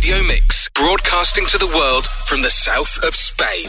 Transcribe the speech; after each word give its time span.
Radio 0.00 0.22
Mix, 0.22 0.70
broadcasting 0.70 1.44
to 1.48 1.58
the 1.58 1.66
world 1.66 2.06
from 2.06 2.40
the 2.40 2.48
south 2.48 3.04
of 3.04 3.14
Spain. 3.14 3.68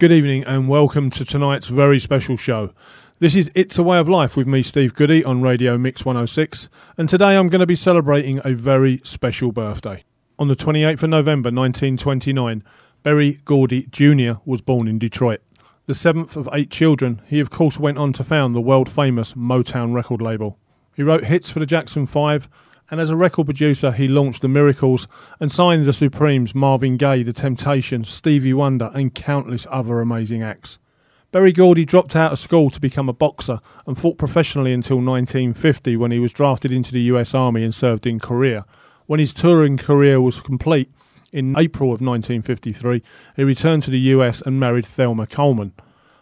Good 0.00 0.10
evening 0.10 0.42
and 0.44 0.70
welcome 0.70 1.10
to 1.10 1.22
tonight's 1.22 1.68
very 1.68 1.98
special 2.00 2.38
show. 2.38 2.70
This 3.18 3.36
is 3.36 3.50
It's 3.54 3.76
a 3.76 3.82
Way 3.82 3.98
of 3.98 4.08
Life 4.08 4.38
with 4.38 4.46
me, 4.46 4.62
Steve 4.62 4.94
Goodey, 4.94 5.22
on 5.22 5.42
Radio 5.42 5.76
Mix 5.76 6.06
106, 6.06 6.70
and 6.96 7.10
today 7.10 7.36
I'm 7.36 7.50
going 7.50 7.60
to 7.60 7.66
be 7.66 7.76
celebrating 7.76 8.40
a 8.42 8.54
very 8.54 9.02
special 9.04 9.52
birthday. 9.52 10.02
On 10.38 10.48
the 10.48 10.56
28th 10.56 11.02
of 11.02 11.10
November 11.10 11.48
1929, 11.48 12.64
Berry 13.02 13.40
Gordy 13.44 13.88
Jr. 13.90 14.40
was 14.46 14.62
born 14.62 14.88
in 14.88 14.98
Detroit. 14.98 15.42
The 15.84 15.94
seventh 15.94 16.36
of 16.36 16.48
eight 16.54 16.70
children, 16.70 17.20
he 17.26 17.38
of 17.38 17.50
course 17.50 17.78
went 17.78 17.98
on 17.98 18.14
to 18.14 18.24
found 18.24 18.54
the 18.54 18.62
world 18.62 18.88
famous 18.88 19.34
Motown 19.34 19.92
record 19.92 20.22
label. 20.22 20.58
He 20.94 21.02
wrote 21.02 21.24
hits 21.24 21.50
for 21.50 21.58
the 21.58 21.66
Jackson 21.66 22.06
Five, 22.06 22.48
and 22.90 23.00
as 23.00 23.10
a 23.10 23.16
record 23.16 23.46
producer, 23.46 23.92
he 23.92 24.06
launched 24.06 24.42
the 24.42 24.48
Miracles 24.48 25.08
and 25.40 25.50
signed 25.50 25.86
the 25.86 25.92
Supremes, 25.92 26.54
Marvin 26.54 26.96
Gaye, 26.96 27.22
The 27.22 27.32
Temptations, 27.32 28.08
Stevie 28.08 28.54
Wonder, 28.54 28.90
and 28.94 29.14
countless 29.14 29.66
other 29.70 30.00
amazing 30.00 30.42
acts. 30.42 30.78
Berry 31.32 31.52
Gordy 31.52 31.84
dropped 31.84 32.14
out 32.14 32.32
of 32.32 32.38
school 32.38 32.70
to 32.70 32.80
become 32.80 33.08
a 33.08 33.12
boxer 33.12 33.60
and 33.86 33.98
fought 33.98 34.16
professionally 34.16 34.72
until 34.72 34.96
1950 34.98 35.96
when 35.96 36.12
he 36.12 36.20
was 36.20 36.32
drafted 36.32 36.70
into 36.70 36.92
the 36.92 37.00
US 37.02 37.34
Army 37.34 37.64
and 37.64 37.74
served 37.74 38.06
in 38.06 38.20
Korea. 38.20 38.64
When 39.06 39.20
his 39.20 39.34
touring 39.34 39.76
career 39.76 40.20
was 40.20 40.40
complete 40.40 40.90
in 41.32 41.58
April 41.58 41.88
of 41.88 42.00
1953, 42.00 43.02
he 43.34 43.44
returned 43.44 43.82
to 43.82 43.90
the 43.90 43.98
US 43.98 44.40
and 44.40 44.60
married 44.60 44.86
Thelma 44.86 45.26
Coleman. 45.26 45.72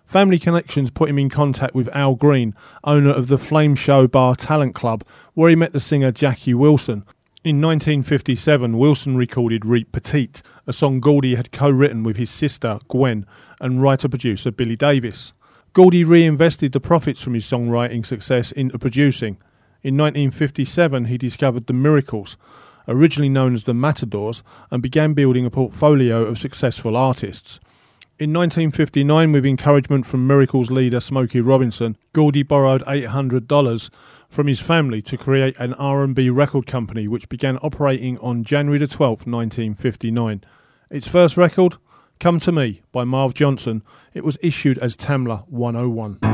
Family 0.05 0.39
connections 0.39 0.91
put 0.91 1.09
him 1.09 1.19
in 1.19 1.29
contact 1.29 1.75
with 1.75 1.95
Al 1.97 2.15
Green, 2.15 2.55
owner 2.85 3.11
of 3.11 3.29
the 3.29 3.39
Flame 3.39 3.75
Show 3.75 4.07
Bar 4.07 4.37
Talent 4.37 4.75
Club, 4.75 5.05
where 5.35 5.51
he 5.51 5.57
met 5.57 5.73
the 5.73 5.81
singer 5.81 6.13
Jackie 6.13 6.55
Wilson. 6.55 7.05
In 7.43 7.61
1957, 7.61 8.79
Wilson 8.79 9.17
recorded 9.17 9.67
Reet 9.67 9.93
Petite, 9.93 10.41
a 10.67 10.73
song 10.73 11.01
Gordy 11.01 11.35
had 11.35 11.53
co 11.53 11.69
written 11.69 12.03
with 12.03 12.17
his 12.17 12.31
sister 12.31 12.79
Gwen 12.89 13.27
and 13.61 13.83
writer 13.83 14.09
producer 14.09 14.51
Billy 14.51 14.77
Davis. 14.77 15.33
Gordy 15.75 16.05
reinvested 16.05 16.73
the 16.73 16.81
profits 16.81 17.21
from 17.21 17.35
his 17.35 17.45
songwriting 17.45 18.07
success 18.07 18.53
into 18.53 18.79
producing. 18.79 19.39
In 19.83 19.97
1957, 19.97 21.07
he 21.07 21.19
discovered 21.19 21.67
the 21.67 21.73
Miracles, 21.73 22.37
originally 22.87 23.29
known 23.29 23.55
as 23.55 23.65
the 23.65 23.75
Matadors, 23.75 24.43
and 24.71 24.83
began 24.83 25.13
building 25.13 25.45
a 25.45 25.51
portfolio 25.51 26.25
of 26.25 26.39
successful 26.39 26.97
artists. 26.97 27.59
In 28.17 28.33
1959, 28.33 29.33
with 29.33 29.45
encouragement 29.45 30.07
from 30.07 30.25
Miracles 30.25 30.71
leader 30.71 31.01
Smokey 31.01 31.41
Robinson, 31.41 31.97
Gordy 32.13 32.45
borrowed 32.45 32.85
$800 32.85 33.91
from 34.29 34.47
his 34.47 34.61
family 34.61 35.03
to 35.03 35.17
create 35.17 35.59
an 35.59 35.75
R&B 35.75 36.31
record 36.31 36.65
company 36.65 37.09
which 37.09 37.29
began 37.29 37.59
operating 37.59 38.17
on 38.19 38.45
January 38.45 38.79
the 38.79 38.87
12th, 38.87 39.27
1959. 39.27 40.45
Its 40.91 41.09
first 41.09 41.37
record, 41.37 41.75
Come 42.21 42.39
to 42.39 42.53
Me 42.53 42.83
by 42.93 43.03
Marv 43.03 43.35
Johnson, 43.35 43.83
it 44.13 44.23
was 44.23 44.39
issued 44.41 44.79
as 44.79 44.97
Tamla 44.97 45.49
101. 45.49 46.34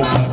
boom. 0.00 0.27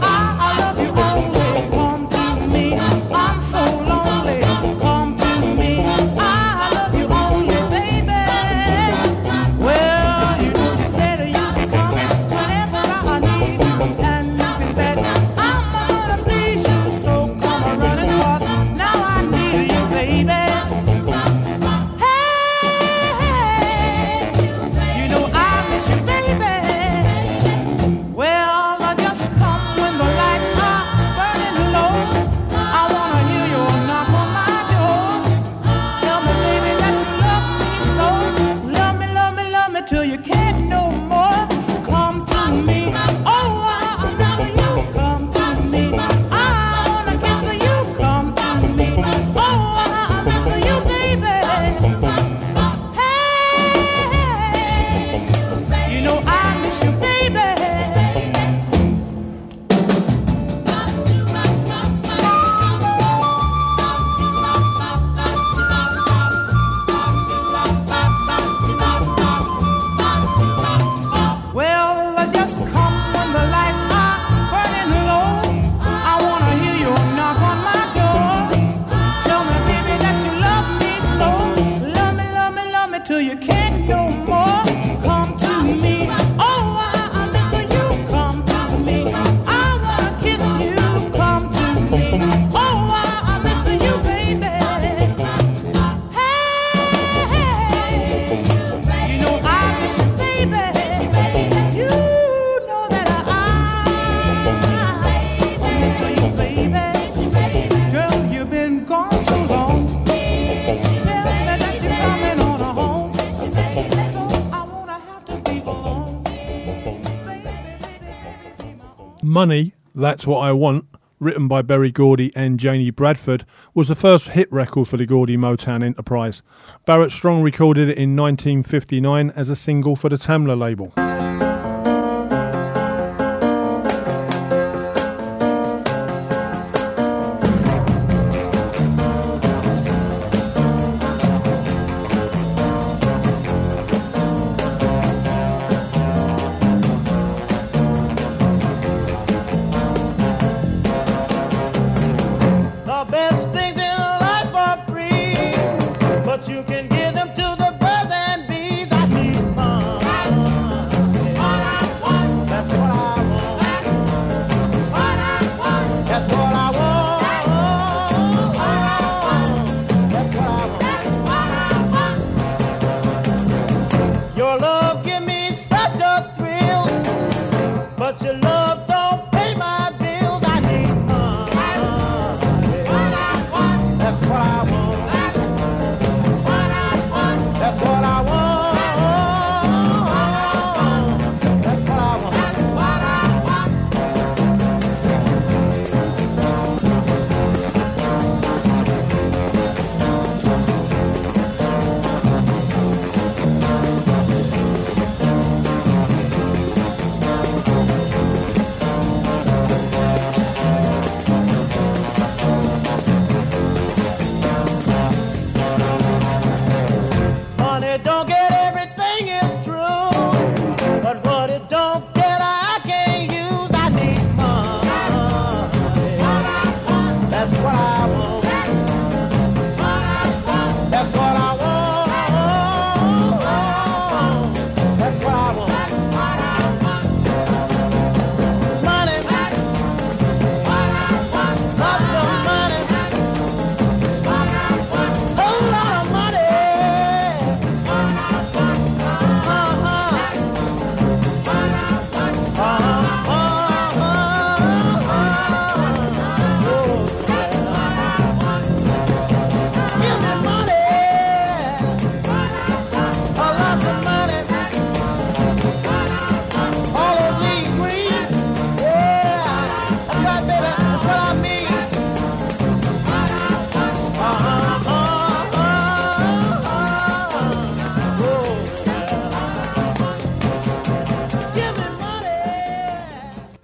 Money, 119.45 119.75
That's 119.93 120.25
What 120.25 120.39
I 120.39 120.51
Want, 120.53 120.85
written 121.19 121.47
by 121.47 121.61
Berry 121.61 121.91
Gordy 121.91 122.31
and 122.35 122.59
Janie 122.59 122.89
Bradford, 122.89 123.45
was 123.75 123.89
the 123.89 123.93
first 123.93 124.29
hit 124.29 124.51
record 124.51 124.87
for 124.87 124.97
the 124.97 125.05
Gordy 125.05 125.37
Motown 125.37 125.83
enterprise. 125.83 126.41
Barrett 126.87 127.11
Strong 127.11 127.43
recorded 127.43 127.87
it 127.89 127.95
in 127.99 128.15
1959 128.15 129.31
as 129.35 129.51
a 129.51 129.55
single 129.55 129.95
for 129.95 130.09
the 130.09 130.15
Tamla 130.15 130.57
label. 130.57 130.93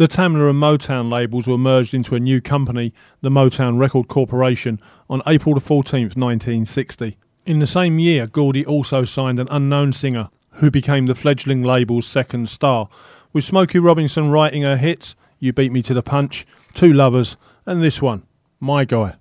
The 0.01 0.07
Tamla 0.07 0.50
and 0.50 0.59
Motown 0.59 1.12
labels 1.12 1.45
were 1.45 1.59
merged 1.59 1.94
into 1.94 2.15
a 2.15 2.19
new 2.19 2.42
company, 2.42 2.92
the 3.21 3.30
Motown 3.30 3.77
Record 3.77 4.07
Corporation, 4.07 4.81
on 5.07 5.21
April 5.27 5.59
14, 5.59 6.06
1960. 6.15 7.19
In 7.45 7.59
the 7.59 7.68
same 7.68 8.00
year, 8.00 8.25
Gordy 8.25 8.65
also 8.65 9.06
signed 9.06 9.38
an 9.38 9.48
unknown 9.51 9.94
singer, 9.94 10.31
who 10.53 10.71
became 10.71 11.06
the 11.06 11.13
fledgling 11.13 11.62
label's 11.62 12.07
second 12.07 12.50
star, 12.50 12.89
with 13.31 13.45
Smokey 13.45 13.77
Robinson 13.77 14.31
writing 14.31 14.63
her 14.63 14.77
hits 14.77 15.15
You 15.38 15.53
Beat 15.53 15.71
Me 15.71 15.83
to 15.83 15.94
the 15.94 16.01
Punch, 16.01 16.47
Two 16.74 16.92
Lovers, 16.92 17.38
and 17.68 17.83
this 17.83 18.01
one, 18.01 18.24
My 18.59 18.86
Guy. 18.86 19.13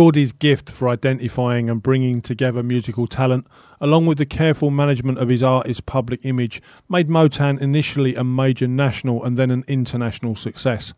Gordy's 0.00 0.32
gift 0.32 0.70
for 0.70 0.88
identifying 0.88 1.68
and 1.68 1.82
bringing 1.82 2.22
together 2.22 2.62
musical 2.62 3.06
talent, 3.06 3.46
along 3.82 4.06
with 4.06 4.16
the 4.16 4.24
careful 4.24 4.70
management 4.70 5.18
of 5.18 5.28
his 5.28 5.42
artist's 5.42 5.82
public 5.82 6.24
image, 6.24 6.62
made 6.88 7.10
Motown 7.10 7.60
initially 7.60 8.14
a 8.14 8.24
major 8.24 8.66
national 8.66 9.22
and 9.22 9.36
then 9.36 9.50
an 9.50 9.62
international 9.68 10.34
success. 10.34 10.94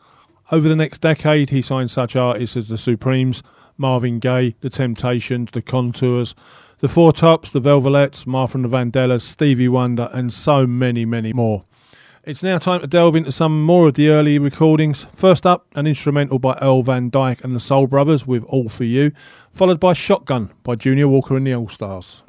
Over 0.53 0.69
the 0.69 0.77
next 0.77 1.01
decade, 1.01 1.51
he 1.51 1.63
signed 1.63 1.91
such 1.91 2.15
artists 2.15 2.57
as 2.57 2.69
the 2.69 2.79
Supremes, 2.79 3.43
Marvin 3.77 4.21
Gaye, 4.21 4.55
The 4.61 4.71
Temptations, 4.71 5.51
The 5.51 5.63
Contours, 5.63 6.37
The 6.79 6.89
Four 6.89 7.13
Tops, 7.13 7.51
The 7.51 7.59
Velvets, 7.59 8.25
Martha 8.25 8.57
and 8.57 8.65
the 8.65 8.69
Vandellas, 8.69 9.23
Stevie 9.23 9.67
Wonder, 9.67 10.11
and 10.13 10.33
so 10.33 10.65
many, 10.65 11.05
many 11.05 11.33
more. 11.33 11.65
It's 12.25 12.45
now 12.45 12.59
time 12.59 12.81
to 12.83 12.87
delve 12.87 13.17
into 13.17 13.33
some 13.33 13.65
more 13.65 13.89
of 13.89 13.95
the 13.95 14.09
early 14.09 14.39
recordings. 14.39 15.07
First 15.13 15.45
up, 15.45 15.67
an 15.75 15.89
instrumental 15.89 16.39
by 16.39 16.57
Earl 16.63 16.85
Van 16.85 17.11
Dyke 17.11 17.43
and 17.43 17.53
the 17.53 17.59
Soul 17.59 17.89
Brothers 17.89 18.29
with 18.29 18.45
All 18.45 18.69
For 18.69 18.85
You, 18.85 19.11
followed 19.53 19.81
by 19.81 19.93
Shotgun 19.93 20.53
by 20.63 20.77
Junior 20.77 21.09
Walker 21.09 21.37
and 21.37 21.45
the 21.45 21.55
All 21.57 21.69
Stars. 21.69 22.23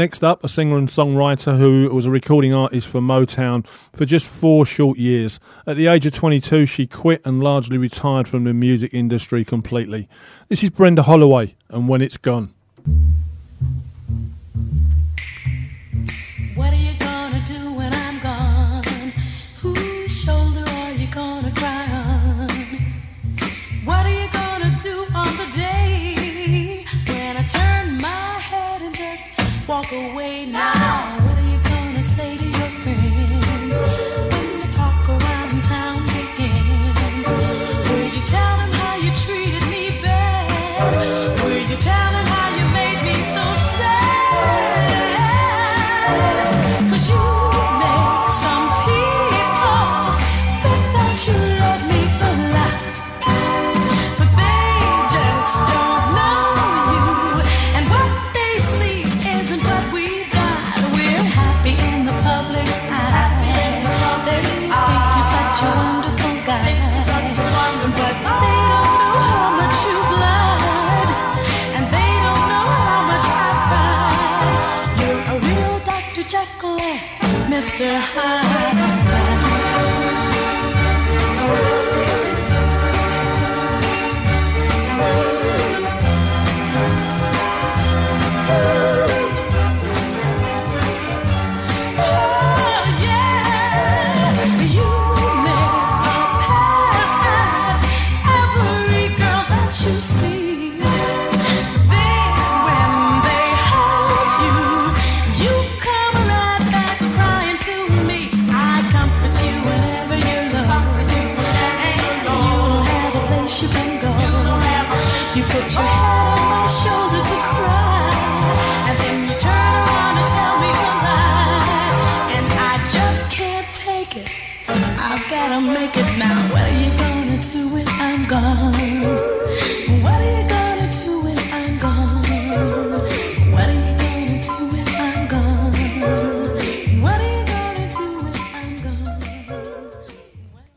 Next 0.00 0.24
up, 0.24 0.42
a 0.42 0.48
singer 0.48 0.78
and 0.78 0.88
songwriter 0.88 1.58
who 1.58 1.86
was 1.92 2.06
a 2.06 2.10
recording 2.10 2.54
artist 2.54 2.88
for 2.88 3.02
Motown 3.02 3.66
for 3.94 4.06
just 4.06 4.26
four 4.26 4.64
short 4.64 4.96
years. 4.96 5.38
At 5.66 5.76
the 5.76 5.88
age 5.88 6.06
of 6.06 6.14
22, 6.14 6.64
she 6.64 6.86
quit 6.86 7.20
and 7.26 7.42
largely 7.42 7.76
retired 7.76 8.26
from 8.26 8.44
the 8.44 8.54
music 8.54 8.94
industry 8.94 9.44
completely. 9.44 10.08
This 10.48 10.64
is 10.64 10.70
Brenda 10.70 11.02
Holloway 11.02 11.54
and 11.68 11.86
When 11.86 12.00
It's 12.00 12.16
Gone. 12.16 12.54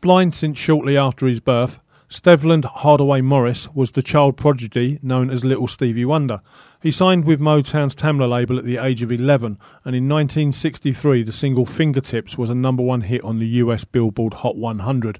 Blind 0.04 0.34
since 0.34 0.58
shortly 0.58 0.98
after 0.98 1.26
his 1.26 1.40
birth, 1.40 1.82
Stevland 2.10 2.66
Hardaway 2.66 3.22
Morris 3.22 3.70
was 3.74 3.92
the 3.92 4.02
child 4.02 4.36
prodigy 4.36 4.98
known 5.02 5.30
as 5.30 5.46
Little 5.46 5.66
Stevie 5.66 6.04
Wonder. 6.04 6.42
He 6.82 6.90
signed 6.90 7.24
with 7.24 7.40
Motown's 7.40 7.94
Tamla 7.94 8.28
label 8.28 8.58
at 8.58 8.66
the 8.66 8.76
age 8.76 9.00
of 9.00 9.10
11, 9.10 9.58
and 9.82 9.96
in 9.96 10.06
1963 10.06 11.22
the 11.22 11.32
single 11.32 11.64
Fingertips 11.64 12.36
was 12.36 12.50
a 12.50 12.54
number 12.54 12.82
one 12.82 13.00
hit 13.00 13.24
on 13.24 13.38
the 13.38 13.46
US 13.46 13.84
Billboard 13.84 14.34
Hot 14.34 14.56
100. 14.56 15.18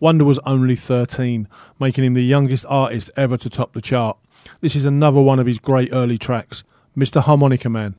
Wonder 0.00 0.24
was 0.24 0.40
only 0.44 0.74
13, 0.74 1.46
making 1.78 2.02
him 2.02 2.14
the 2.14 2.24
youngest 2.24 2.66
artist 2.68 3.12
ever 3.16 3.36
to 3.36 3.48
top 3.48 3.72
the 3.72 3.80
chart. 3.80 4.16
This 4.60 4.74
is 4.74 4.84
another 4.84 5.20
one 5.20 5.38
of 5.38 5.46
his 5.46 5.60
great 5.60 5.90
early 5.92 6.18
tracks, 6.18 6.64
Mr. 6.98 7.22
Harmonica 7.22 7.70
Man. 7.70 7.94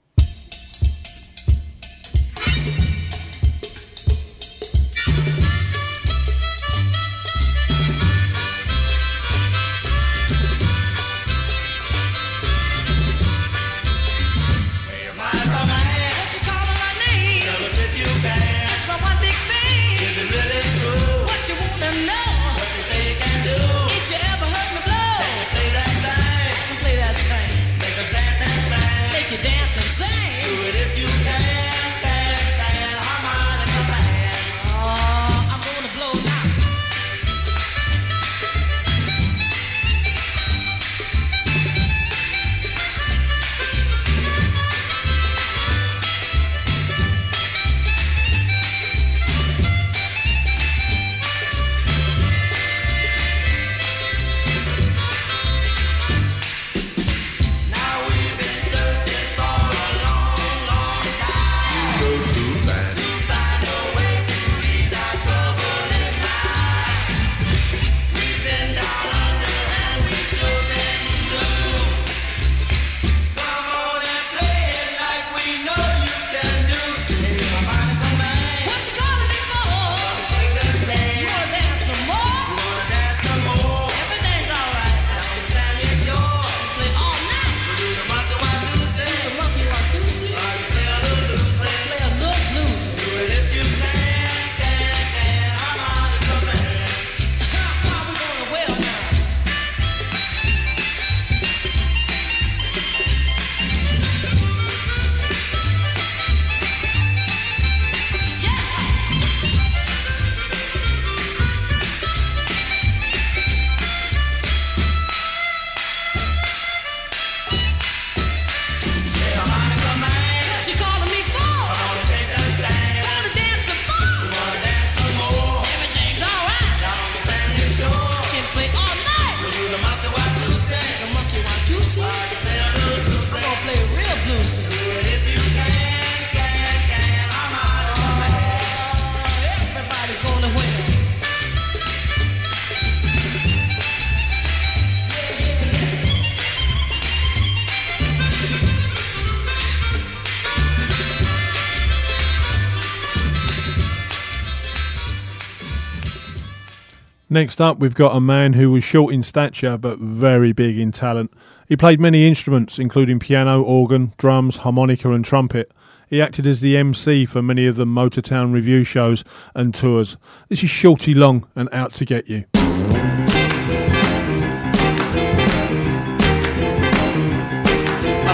Next 157.36 157.60
up, 157.60 157.80
we've 157.80 157.94
got 157.94 158.16
a 158.16 158.22
man 158.22 158.54
who 158.54 158.72
was 158.72 158.86
short 158.86 159.14
in 159.14 159.22
stature 159.22 159.78
but 159.78 160.00
very 160.00 160.54
big 160.54 160.80
in 160.80 160.94
talent. 160.94 161.34
He 161.68 161.76
played 161.76 162.00
many 162.00 162.26
instruments, 162.26 162.80
including 162.80 163.20
piano, 163.20 163.62
organ, 163.62 164.14
drums, 164.18 164.56
harmonica, 164.56 165.12
and 165.12 165.26
trumpet. 165.26 165.70
He 166.08 166.22
acted 166.22 166.48
as 166.48 166.62
the 166.62 166.78
MC 166.78 167.26
for 167.26 167.42
many 167.42 167.66
of 167.66 167.76
the 167.76 167.84
Motortown 167.84 168.54
Revue 168.54 168.86
shows 168.86 169.26
and 169.54 169.76
tours. 169.76 170.16
This 170.48 170.64
is 170.64 170.70
Shorty 170.70 171.14
Long 171.14 171.46
and 171.58 171.68
Out 171.74 171.94
to 171.96 172.06
Get 172.06 172.30
You. 172.30 172.46
I'm 172.54 172.64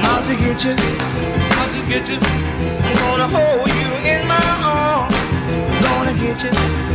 out 0.06 0.28
to 0.28 0.36
get 0.36 0.64
you. 0.64 0.74
Out 0.74 1.72
to 1.74 1.82
get 1.90 2.08
you. 2.08 2.20
I'm 2.22 2.96
gonna 2.98 3.28
hold 3.28 3.68
you 3.68 4.12
in 4.12 4.28
my 4.28 4.40
arms. 4.64 5.16
Gonna 5.84 6.14
get 6.20 6.44
you. 6.44 6.91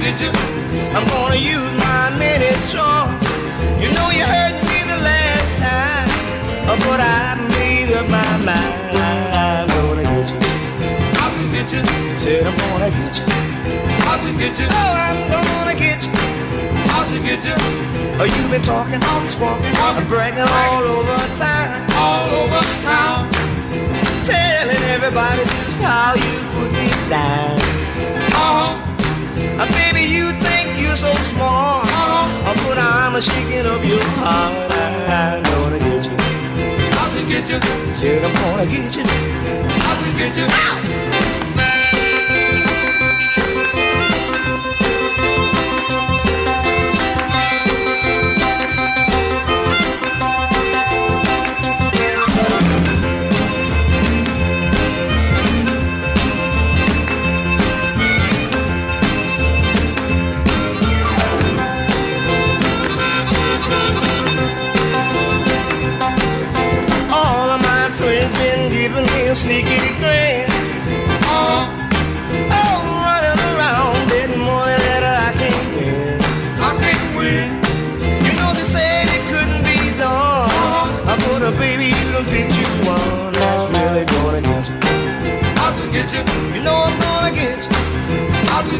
Get 0.00 0.20
you. 0.22 0.30
I'm 0.94 1.06
gonna 1.08 1.36
use 1.36 1.70
my 1.76 2.10
many 2.16 2.54
charms. 2.70 3.18
You 3.82 3.90
know 3.92 4.08
you 4.14 4.24
hurt 4.24 4.54
me 4.70 4.78
the 4.86 4.98
last 5.02 5.50
time, 5.58 6.08
but 6.86 7.00
I 7.00 7.34
made 7.58 7.92
up 7.92 8.08
my 8.08 8.36
mind. 8.46 8.96
I'm 9.34 9.66
gonna 9.68 10.04
get 10.04 10.30
you. 10.30 10.38
Out 11.18 11.34
to 11.36 11.44
get 11.50 11.68
you. 11.74 11.82
Said 12.16 12.46
I'm 12.46 12.56
gonna 12.56 12.90
get 12.90 13.18
you. 13.18 13.26
Out 14.06 14.22
to 14.22 14.32
get 14.38 14.58
you. 14.58 14.66
Oh, 14.70 14.94
I'm 15.06 15.18
gonna 15.34 15.74
get 15.74 16.00
you. 16.06 16.12
Out 16.94 17.06
to 17.10 17.18
get 17.20 17.44
you. 17.44 17.56
Oh, 18.20 18.24
you've 18.24 18.50
been 18.50 18.62
talking, 18.62 19.02
squawking, 19.28 19.66
and 19.66 20.08
bragging 20.08 20.40
all 20.40 20.84
over 20.94 21.18
town. 21.36 21.90
All 21.98 22.30
over 22.46 22.62
town. 22.86 23.28
Telling 24.24 24.82
everybody 24.94 25.42
just 25.42 25.82
how 25.82 26.14
you 26.14 26.34
put 26.54 26.70
me 26.72 26.88
down. 27.10 27.58
Uh-huh. 28.32 28.87
Uh, 29.58 29.66
baby, 29.72 30.06
you 30.06 30.30
think 30.38 30.80
you're 30.80 30.94
so 30.94 31.12
smart. 31.14 31.84
Uh-huh. 31.84 32.54
But 32.68 32.78
I'm 32.78 33.16
a 33.16 33.20
shaking 33.20 33.66
up 33.66 33.84
your 33.84 34.04
heart. 34.22 34.70
I'm 34.70 35.42
gonna 35.42 35.78
get 35.80 36.06
you. 36.06 36.14
Out 37.00 37.10
to 37.14 37.22
get 37.26 37.50
you. 37.50 37.58
Said 37.96 38.22
I'm 38.24 38.34
gonna 38.34 38.66
get 38.70 38.94
you. 38.94 39.02
Out 39.02 39.98
to 40.04 40.08
get 40.16 40.36
you. 40.36 40.46
Out. 40.46 41.17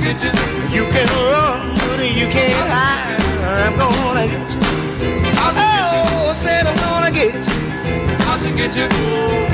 Get 0.03 0.23
you. 0.23 0.31
You 0.71 0.85
can 0.93 1.09
run, 1.31 1.75
but 1.79 2.01
you 2.01 2.27
can't 2.29 2.71
hide. 2.71 3.19
I'm 3.67 3.77
gonna 3.77 4.27
get 4.27 4.55
you. 4.55 4.61
Out 5.43 5.55
to 5.55 5.61
get 5.61 5.93
you. 5.93 6.29
Oh, 6.29 6.33
said 6.35 6.67
I'm 6.67 6.77
gonna 6.77 7.11
get 7.11 7.35
you. 7.35 7.59
To 8.39 8.55
get 8.55 8.77
you. 8.77 9.48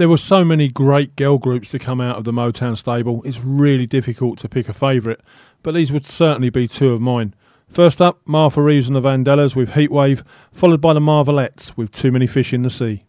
There 0.00 0.08
were 0.08 0.16
so 0.16 0.46
many 0.46 0.68
great 0.68 1.14
girl 1.14 1.36
groups 1.36 1.72
to 1.72 1.78
come 1.78 2.00
out 2.00 2.16
of 2.16 2.24
the 2.24 2.32
Motown 2.32 2.74
stable, 2.74 3.20
it's 3.22 3.40
really 3.44 3.86
difficult 3.86 4.38
to 4.38 4.48
pick 4.48 4.66
a 4.66 4.72
favourite, 4.72 5.20
but 5.62 5.74
these 5.74 5.92
would 5.92 6.06
certainly 6.06 6.48
be 6.48 6.66
two 6.66 6.94
of 6.94 7.02
mine. 7.02 7.34
First 7.68 8.00
up, 8.00 8.18
Martha 8.26 8.62
Reeves 8.62 8.88
and 8.88 8.96
the 8.96 9.02
Vandellas 9.02 9.54
with 9.54 9.72
Heatwave, 9.72 10.22
followed 10.52 10.80
by 10.80 10.94
the 10.94 11.00
Marvelettes 11.00 11.76
with 11.76 11.92
Too 11.92 12.10
Many 12.10 12.26
Fish 12.26 12.54
in 12.54 12.62
the 12.62 12.70
Sea. 12.70 13.04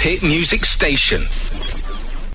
Hit 0.00 0.22
music 0.22 0.60
station. 0.60 1.22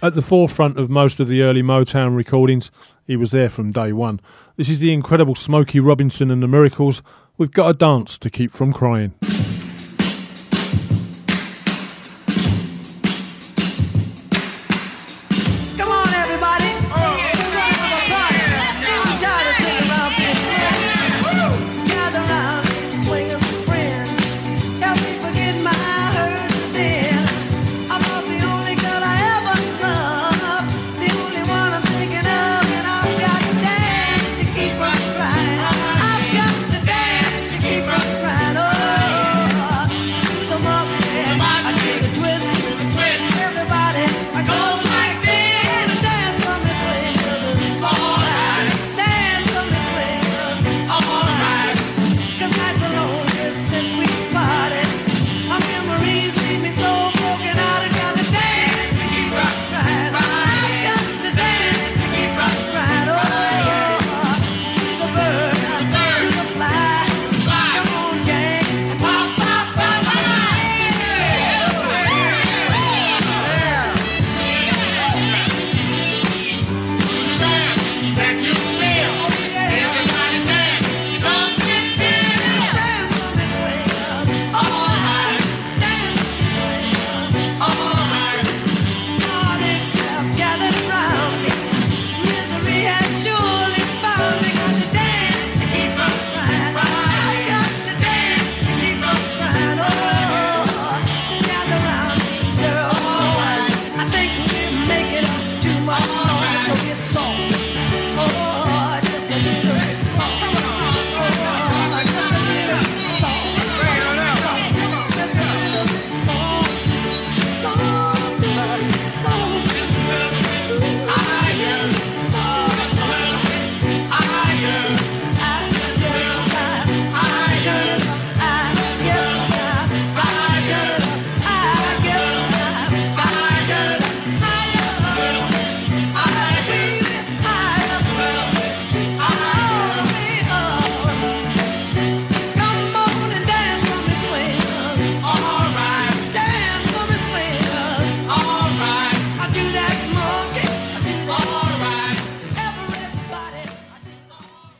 At 0.01 0.15
the 0.15 0.21
forefront 0.21 0.77
of 0.77 0.89
most 0.89 1.21
of 1.21 1.29
the 1.29 1.43
early 1.43 1.63
Motown 1.63 2.13
recordings, 2.13 2.71
he 3.05 3.15
was 3.15 3.31
there 3.31 3.49
from 3.49 3.71
day 3.71 3.93
one. 3.93 4.19
This 4.57 4.67
is 4.67 4.79
the 4.79 4.91
incredible 4.91 5.33
Smokey 5.33 5.79
Robinson 5.79 6.29
and 6.29 6.43
the 6.43 6.47
Miracles. 6.47 7.01
We've 7.37 7.51
got 7.51 7.69
a 7.69 7.73
dance 7.73 8.17
to 8.17 8.29
keep 8.29 8.51
from 8.51 8.73
crying. 8.73 9.13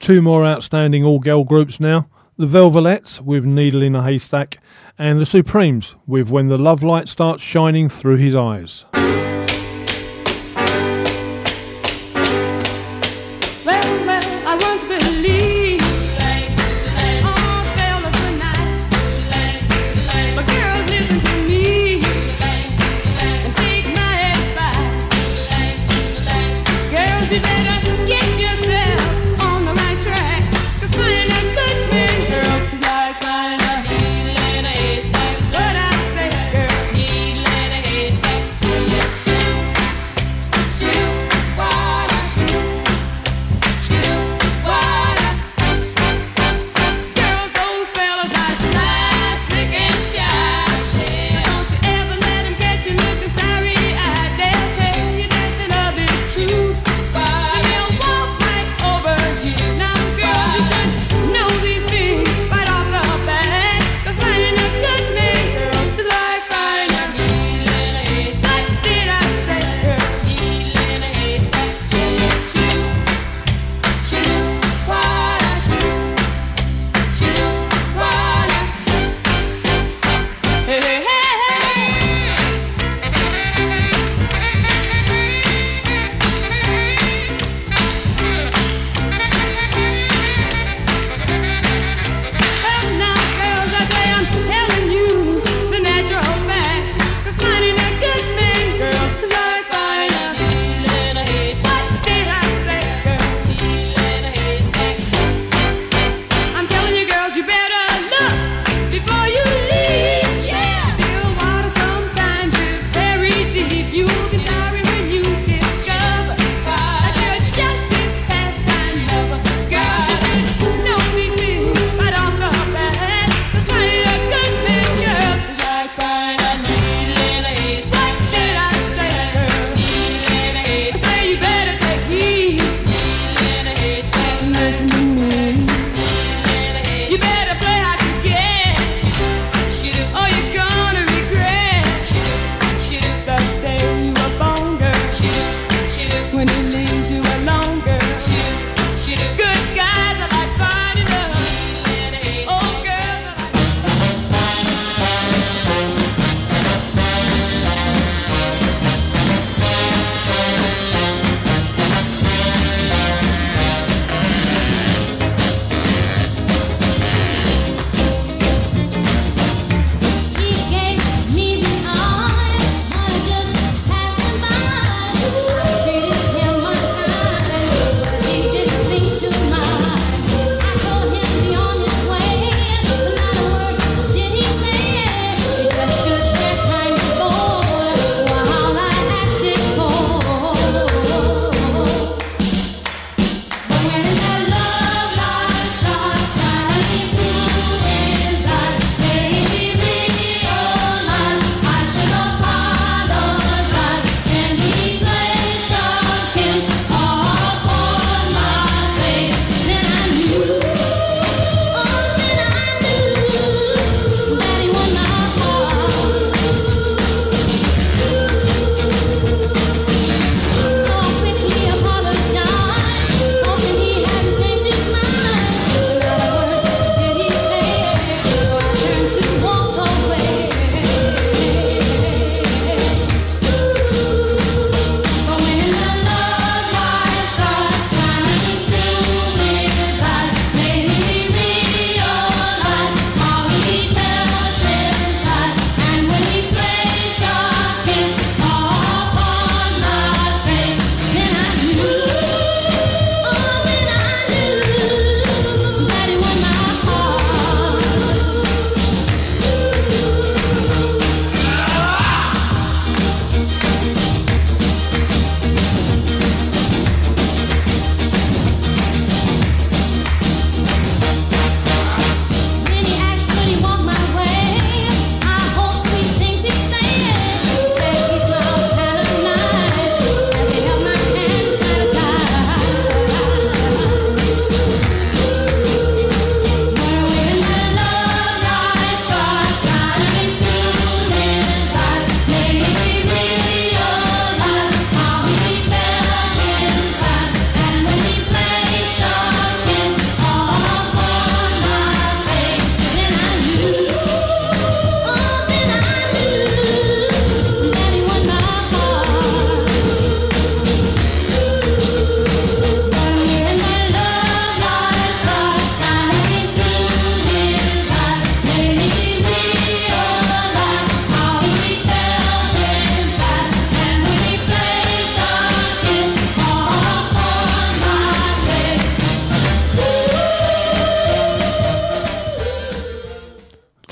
two 0.04 0.22
more 0.22 0.46
outstanding 0.46 1.02
all 1.02 1.18
girl 1.18 1.46
groups 1.46 1.80
now 1.80 2.10
the 2.36 2.46
Velvelettes 2.46 3.22
with 3.22 3.46
Needle 3.46 3.82
in 3.82 3.96
a 3.96 4.04
Haystack, 4.04 4.58
and 4.98 5.18
the 5.22 5.26
Supremes 5.26 5.96
with 6.06 6.30
When 6.30 6.50
the 6.50 6.58
Love 6.58 6.84
Light 6.84 7.08
Starts 7.08 7.42
Shining 7.42 7.88
Through 7.88 8.18
His 8.18 8.36
Eyes. 8.36 8.84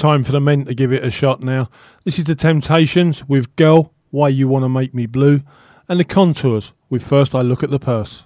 Time 0.01 0.23
for 0.23 0.31
the 0.31 0.41
men 0.41 0.65
to 0.65 0.73
give 0.73 0.91
it 0.91 1.03
a 1.03 1.11
shot 1.11 1.43
now. 1.43 1.69
This 2.05 2.17
is 2.17 2.25
the 2.25 2.33
Temptations 2.33 3.23
with 3.29 3.55
Girl, 3.55 3.93
Why 4.09 4.29
You 4.29 4.47
Wanna 4.47 4.67
Make 4.67 4.95
Me 4.95 5.05
Blue, 5.05 5.41
and 5.87 5.99
the 5.99 6.03
Contours 6.03 6.73
with 6.89 7.03
First 7.03 7.35
I 7.35 7.43
Look 7.43 7.61
at 7.61 7.69
the 7.69 7.77
Purse. 7.77 8.23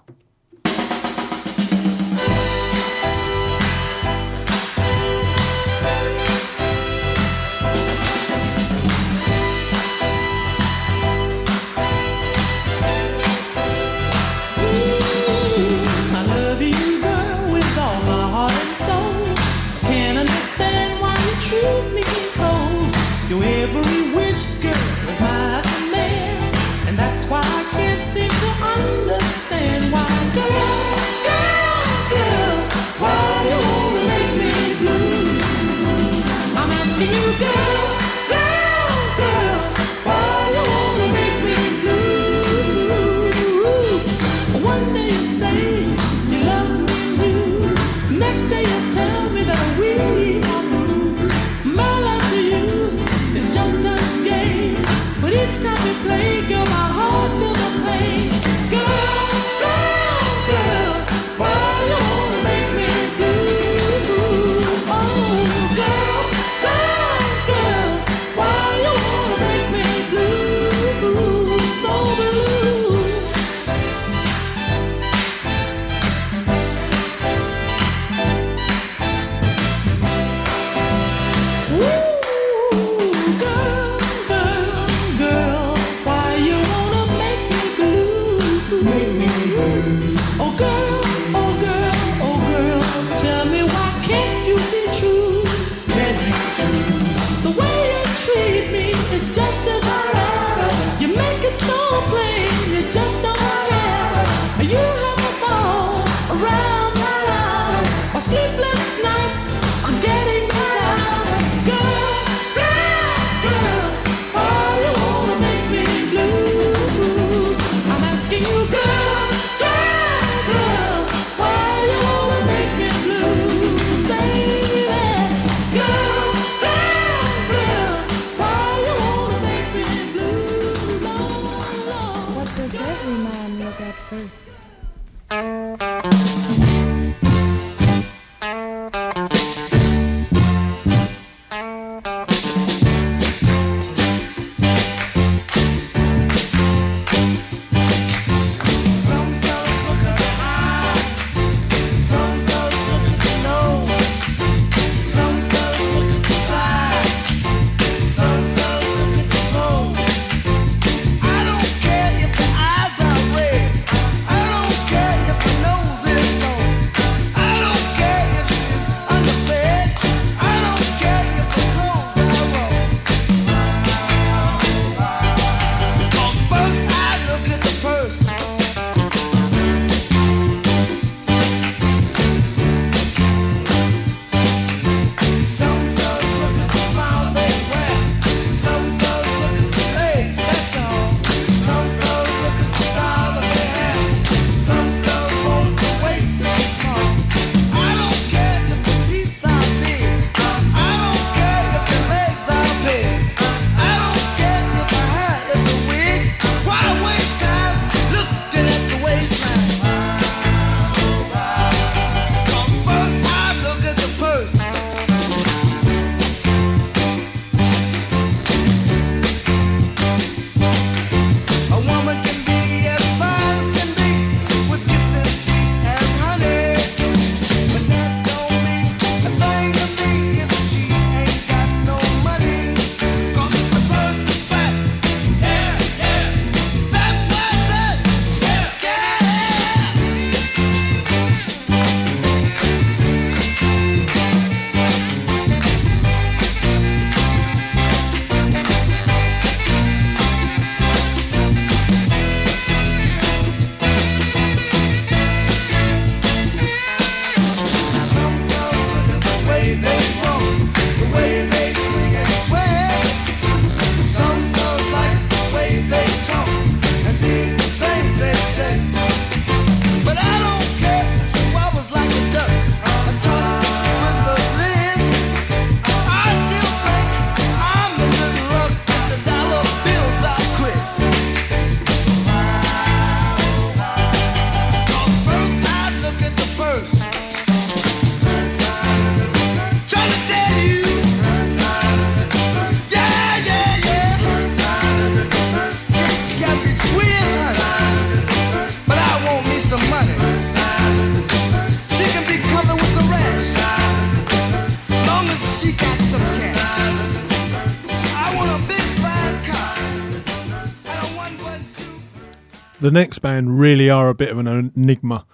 really 313.65 313.89
are 313.89 314.09
a 314.09 314.13
bit 314.13 314.29
of 314.29 314.37
an 314.37 314.71
enigma. 314.75 315.25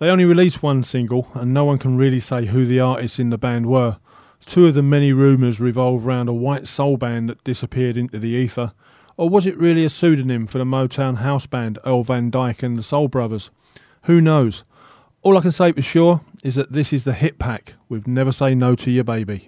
They 0.00 0.10
only 0.10 0.24
released 0.24 0.60
one 0.60 0.82
single, 0.82 1.28
and 1.34 1.54
no 1.54 1.64
one 1.64 1.78
can 1.78 1.96
really 1.96 2.18
say 2.18 2.46
who 2.46 2.66
the 2.66 2.80
artists 2.80 3.20
in 3.20 3.30
the 3.30 3.38
band 3.38 3.66
were. 3.66 3.98
Two 4.44 4.66
of 4.66 4.74
the 4.74 4.82
many 4.82 5.12
rumours 5.12 5.60
revolve 5.60 6.04
around 6.04 6.28
a 6.28 6.32
white 6.32 6.66
soul 6.66 6.96
band 6.96 7.28
that 7.28 7.44
disappeared 7.44 7.96
into 7.96 8.18
the 8.18 8.30
ether, 8.30 8.72
or 9.16 9.28
was 9.28 9.46
it 9.46 9.56
really 9.56 9.84
a 9.84 9.88
pseudonym 9.88 10.48
for 10.48 10.58
the 10.58 10.64
Motown 10.64 11.18
house 11.18 11.46
band 11.46 11.78
Earl 11.86 12.02
Van 12.02 12.28
Dyke 12.28 12.64
and 12.64 12.76
the 12.76 12.82
Soul 12.82 13.06
Brothers? 13.06 13.50
Who 14.06 14.20
knows? 14.20 14.64
All 15.22 15.38
I 15.38 15.42
can 15.42 15.52
say 15.52 15.70
for 15.70 15.80
sure 15.80 16.22
is 16.42 16.56
that 16.56 16.72
this 16.72 16.92
is 16.92 17.04
the 17.04 17.12
hit 17.12 17.38
pack 17.38 17.74
with 17.88 18.08
Never 18.08 18.32
Say 18.32 18.56
No 18.56 18.74
to 18.74 18.90
Your 18.90 19.04
Baby. 19.04 19.46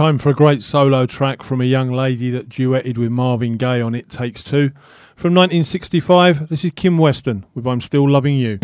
Time 0.00 0.16
for 0.16 0.30
a 0.30 0.34
great 0.34 0.62
solo 0.62 1.04
track 1.04 1.42
from 1.42 1.60
a 1.60 1.64
young 1.66 1.90
lady 1.90 2.30
that 2.30 2.48
duetted 2.48 2.96
with 2.96 3.10
Marvin 3.10 3.58
Gaye 3.58 3.82
on 3.82 3.94
It 3.94 4.08
Takes 4.08 4.42
Two. 4.42 4.70
From 5.14 5.34
1965, 5.34 6.48
this 6.48 6.64
is 6.64 6.70
Kim 6.70 6.96
Weston 6.96 7.44
with 7.52 7.66
I'm 7.66 7.82
Still 7.82 8.08
Loving 8.08 8.38
You. 8.38 8.58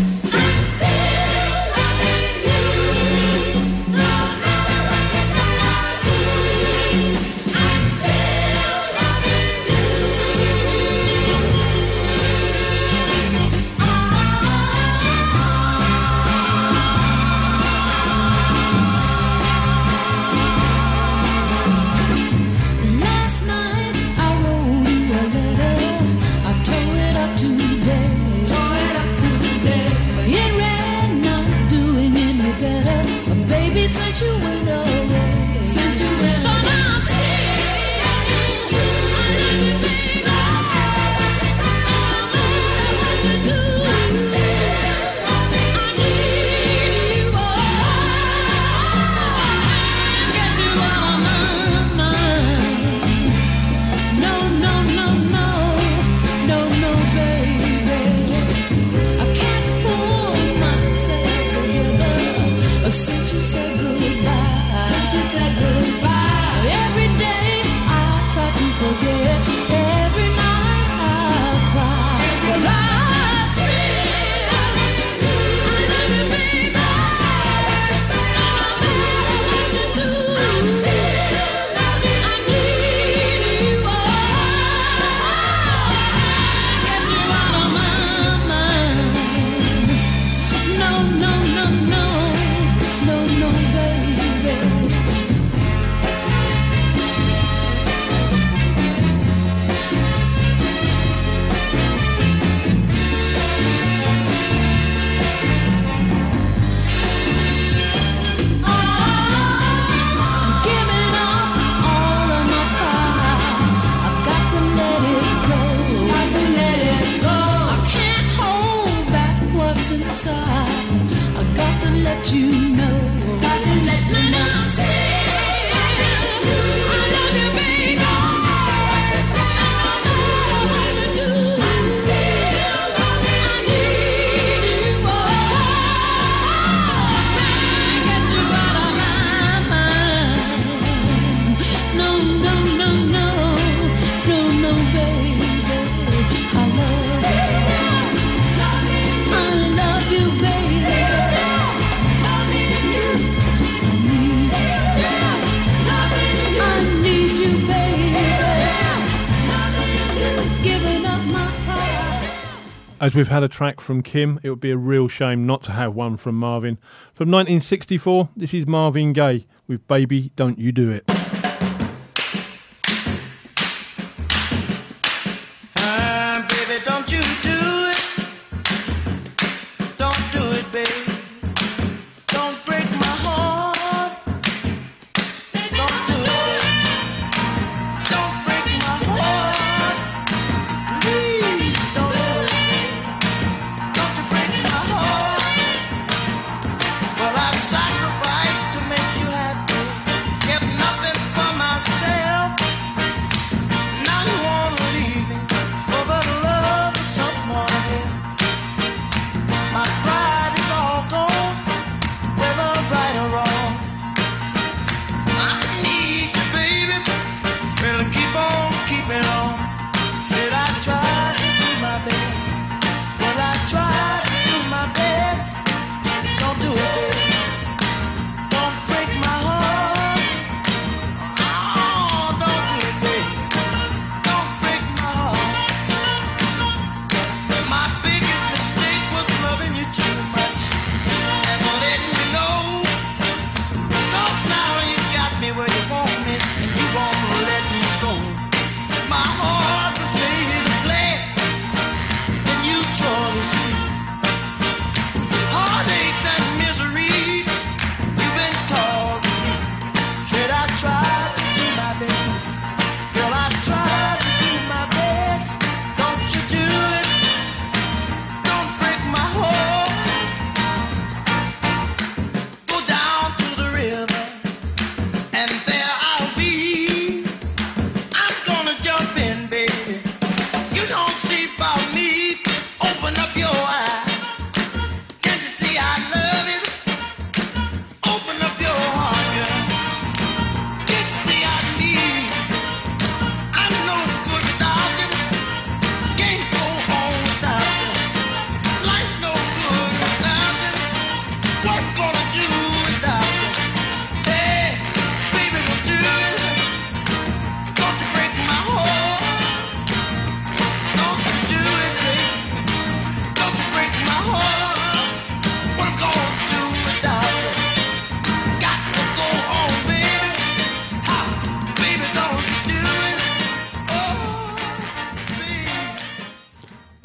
we've 163.17 163.29
had 163.29 163.43
a 163.43 163.49
track 163.49 163.81
from 163.81 164.03
Kim, 164.03 164.39
it 164.43 164.51
would 164.51 164.61
be 164.61 164.71
a 164.71 164.77
real 164.77 165.09
shame 165.09 165.47
not 165.47 165.63
to 165.63 165.73
have 165.73 165.95
one 165.95 166.19
from 166.19 166.35
Marvin. 166.35 166.77
From 167.15 167.31
1964, 167.31 168.29
this 168.37 168.53
is 168.53 168.67
Marvin 168.67 169.15
Gaye 169.15 169.47
with 169.67 169.87
Baby 169.89 170.33
Don't 170.37 170.59
You 170.59 170.71
Do 170.71 170.91
It. 170.91 171.16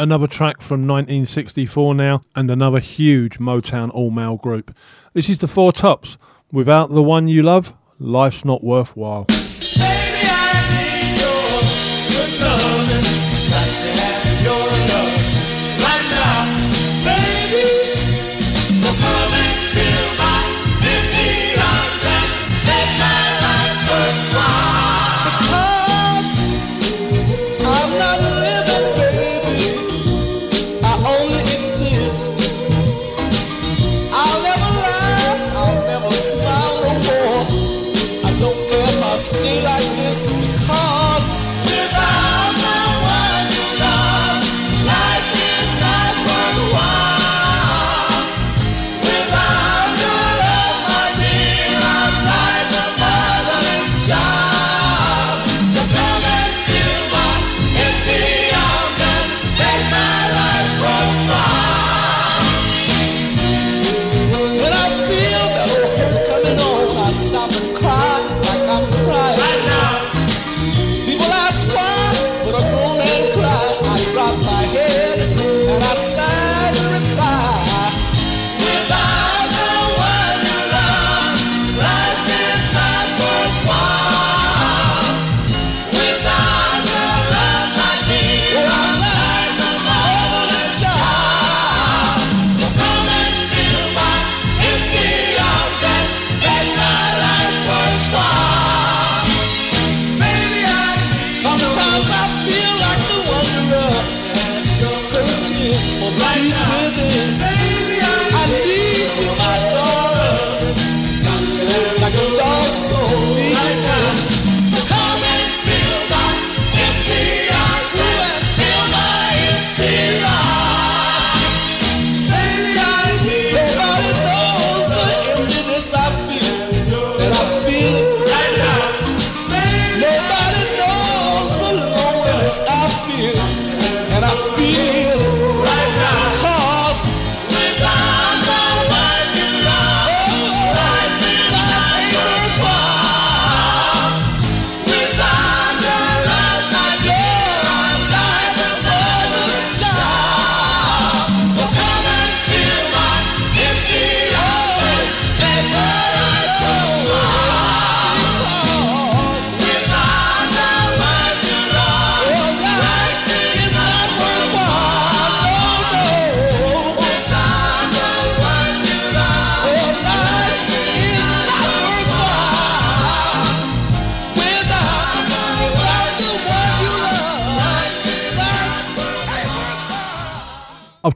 another 0.02 0.26
track 0.26 0.62
from 0.62 0.88
1964 0.88 1.94
now, 1.94 2.24
and 2.36 2.50
another 2.50 2.80
huge 2.80 3.38
Motown 3.38 3.92
all 3.94 4.10
male 4.10 4.36
group. 4.36 4.76
This 5.14 5.30
is 5.30 5.40
the 5.40 5.48
Four 5.48 5.72
Tops. 5.72 6.18
Without 6.52 6.90
the 6.90 7.04
one 7.04 7.28
you 7.28 7.44
love, 7.44 7.74
life's 8.00 8.44
not 8.44 8.64
worthwhile. 8.64 9.28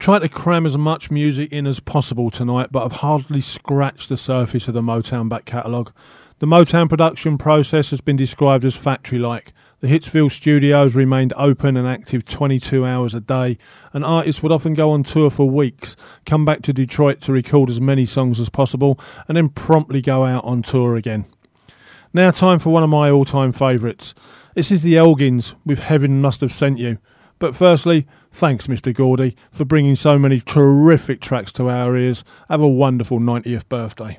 Tried 0.06 0.20
to 0.20 0.30
cram 0.30 0.68
as 0.68 0.78
much 0.78 1.10
music 1.10 1.52
in 1.52 1.66
as 1.66 1.80
possible 1.80 2.30
tonight, 2.30 2.72
but 2.72 2.86
I've 2.86 3.00
hardly 3.00 3.42
scratched 3.42 4.08
the 4.08 4.18
surface 4.18 4.68
of 4.68 4.76
the 4.76 4.82
Motown 4.84 5.28
back 5.28 5.46
catalogue. 5.46 5.92
The 6.38 6.46
Motown 6.46 6.88
production 6.88 7.40
process 7.40 7.90
has 7.90 8.02
been 8.02 8.16
described 8.16 8.66
as 8.66 8.78
factory 8.78 9.18
like. 9.18 9.52
The 9.80 9.88
Hitsville 9.88 10.32
studios 10.32 10.94
remained 10.94 11.34
open 11.36 11.76
and 11.76 11.88
active 11.88 12.24
22 12.24 12.86
hours 12.86 13.16
a 13.16 13.20
day, 13.20 13.58
and 13.94 14.06
artists 14.06 14.44
would 14.44 14.52
often 14.52 14.76
go 14.76 14.92
on 14.92 15.02
tour 15.02 15.32
for 15.32 15.50
weeks, 15.50 15.96
come 16.24 16.46
back 16.46 16.62
to 16.62 16.72
Detroit 16.72 17.20
to 17.22 17.32
record 17.32 17.72
as 17.72 17.82
many 17.82 18.06
songs 18.06 18.40
as 18.40 18.50
possible, 18.50 19.00
and 19.28 19.36
then 19.36 19.50
promptly 19.50 20.04
go 20.04 20.24
out 20.24 20.46
on 20.46 20.62
tour 20.62 20.96
again. 20.96 21.26
Now, 22.14 22.30
time 22.30 22.60
for 22.60 22.70
one 22.70 22.84
of 22.84 22.92
my 22.92 23.10
all 23.10 23.26
time 23.26 23.52
favourites. 23.52 24.14
This 24.54 24.72
is 24.72 24.84
the 24.84 24.94
Elgins 24.94 25.56
with 25.66 25.80
Heaven 25.80 26.22
Must 26.22 26.42
Have 26.42 26.54
Sent 26.54 26.78
You. 26.78 27.00
But 27.40 27.56
firstly, 27.56 28.08
thanks, 28.36 28.68
Mr. 28.68 28.94
Gordy, 28.94 29.36
for 29.50 29.64
bringing 29.66 29.96
so 29.96 30.20
many 30.20 30.40
terrific 30.42 31.22
tracks 31.22 31.54
to 31.54 31.70
our 31.70 31.96
ears. 31.96 32.24
Have 32.50 32.62
a 32.62 32.68
wonderful 32.68 33.20
90th 33.20 33.68
birthday. 33.70 34.18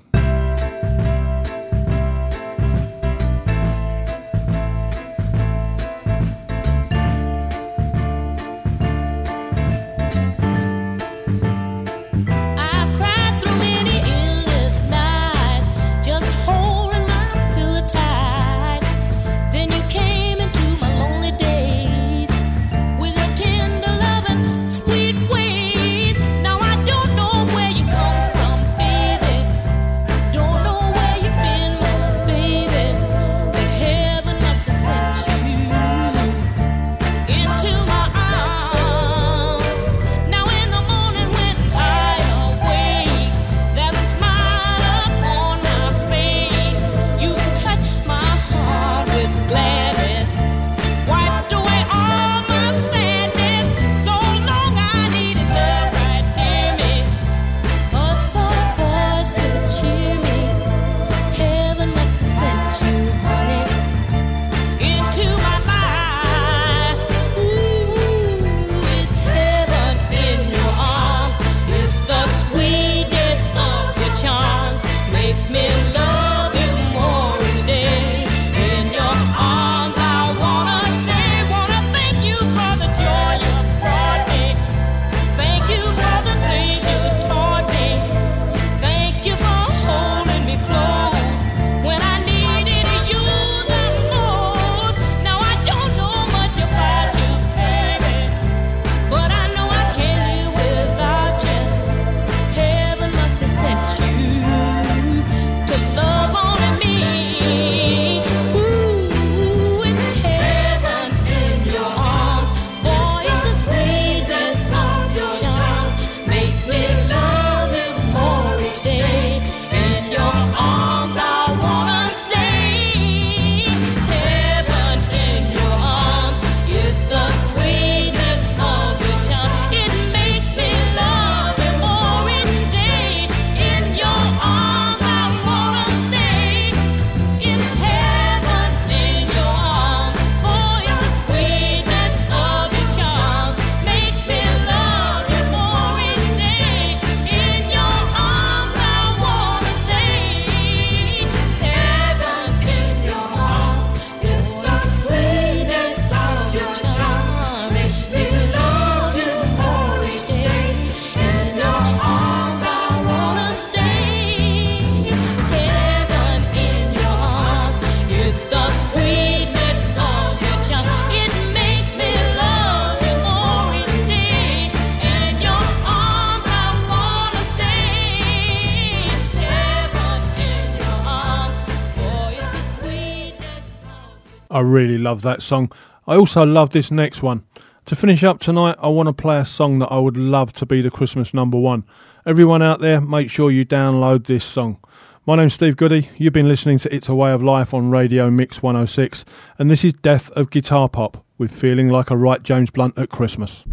Really 184.77 184.99
love 184.99 185.23
that 185.23 185.41
song. 185.41 185.73
I 186.07 186.17
also 186.17 186.45
love 186.45 186.69
this 186.69 186.91
next 186.91 187.23
one. 187.23 187.45
To 187.87 187.97
finish 187.97 188.23
up 188.23 188.41
tonight, 188.41 188.77
I 188.79 188.89
want 188.89 189.07
to 189.07 189.15
play 189.15 189.41
a 189.41 189.47
song 189.47 189.79
that 189.79 189.91
I 189.91 189.99
would 189.99 190.19
love 190.19 190.53
to 190.53 190.67
be 190.67 190.83
the 190.83 190.91
Christmas 190.91 191.33
number 191.33 191.59
one. 191.59 191.85
Everyone 192.27 192.61
out 192.61 192.81
there, 192.81 193.01
make 193.01 193.31
sure 193.31 193.51
you 193.51 193.65
download 193.65 194.27
this 194.27 194.45
song. 194.45 194.79
My 195.25 195.37
name's 195.37 195.55
Steve 195.55 195.79
Goodey. 195.79 196.11
You've 196.19 196.35
been 196.35 196.47
listening 196.47 196.79
to 196.81 196.95
It's 196.95 197.09
a 197.09 197.15
Way 197.15 197.33
of 197.33 197.43
Life 197.43 197.73
on 197.73 197.89
Radio 197.89 198.31
Mix 198.31 198.63
106, 198.63 199.25
and 199.59 199.71
this 199.71 199.83
is 199.83 199.95
Death 199.95 200.29
of 200.33 200.51
Guitar 200.51 200.91
Pop 200.91 201.25
with 201.39 201.51
Feeling 201.51 201.89
Like 201.89 202.11
a 202.11 202.17
Right 202.19 202.43
James 202.43 202.71
Blunt 202.71 202.99
at 202.99 203.09
Christmas. 203.09 203.65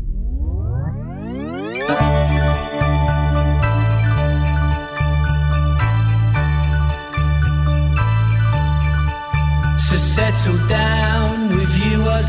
To 9.90 10.00
settle 10.00 10.68
down 10.70 10.93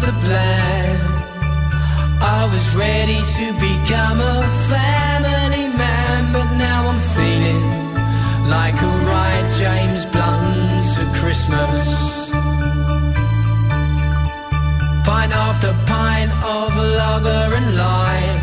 the 0.06 0.12
plan. 0.24 0.96
I 2.20 2.48
was 2.52 2.64
ready 2.76 3.20
to 3.36 3.46
become 3.56 4.18
a 4.20 4.38
family 4.68 5.66
man, 5.80 6.32
but 6.32 6.48
now 6.56 6.80
I'm 6.90 7.00
feeling 7.16 7.64
like 8.56 8.76
a 8.90 8.92
right 9.12 9.46
James 9.60 10.04
Blunt 10.12 10.84
at 11.02 11.10
Christmas. 11.20 12.30
Pint 15.06 15.32
after 15.46 15.72
pint 15.86 16.30
of 16.56 16.70
lager 16.98 17.46
and 17.58 17.68
lime. 17.82 18.40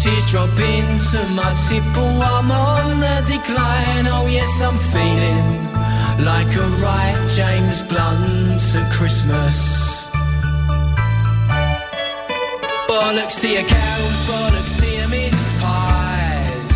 Tears 0.00 0.26
drop 0.30 0.56
into 0.72 1.20
my 1.36 1.50
tipple, 1.68 2.16
I'm 2.34 2.50
on 2.50 3.00
the 3.04 3.16
decline. 3.28 4.06
Oh, 4.16 4.26
yes, 4.38 4.52
I'm 4.66 4.78
feeling 4.94 5.48
like 6.24 6.52
a 6.56 6.66
right 6.86 7.20
James 7.36 7.82
Blunt 7.82 8.62
at 8.80 8.92
Christmas. 8.92 9.89
Bollocks 12.90 13.40
to 13.40 13.48
your 13.48 13.62
cows, 13.62 14.16
bollocks 14.26 14.80
to 14.80 14.86
your 14.90 15.06
mince 15.06 15.46
pies. 15.62 16.72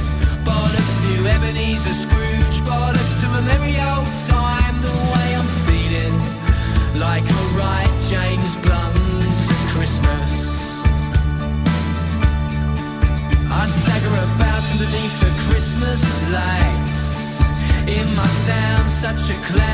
Bollocks 0.46 0.94
to 1.02 1.12
Ebenezer 1.26 1.92
Scrooge, 1.92 2.58
bollocks 2.62 3.14
to 3.20 3.26
a 3.38 3.42
merry 3.42 3.74
old 3.90 4.06
time. 4.30 4.76
The 4.80 4.94
way 5.10 5.28
I'm 5.34 5.50
feeling, 5.66 6.14
like 7.00 7.26
a 7.28 7.42
right 7.58 7.94
James 8.06 8.54
Blunt 8.62 8.94
Christmas. 9.74 10.86
I 13.50 13.66
stagger 13.66 14.14
about 14.30 14.62
underneath 14.70 15.18
the 15.18 15.32
Christmas 15.50 16.00
lights. 16.30 16.98
In 17.90 18.06
my 18.14 18.30
town, 18.46 18.86
such 18.86 19.30
a 19.30 19.38
cloud. 19.50 19.73